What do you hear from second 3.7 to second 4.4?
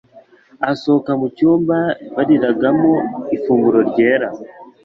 ryera,